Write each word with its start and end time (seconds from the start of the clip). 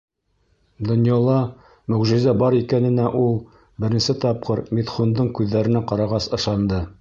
Донъяла 0.91 1.35
мөғжизә 1.95 2.33
бар 2.43 2.57
икәненә 2.61 3.05
ул, 3.25 3.37
беренсе 3.85 4.17
тапҡыр 4.25 4.63
Митхундың 4.79 5.31
күҙҙәренә 5.41 5.85
ҡарағас, 5.93 6.33
ышанды. 6.41 6.83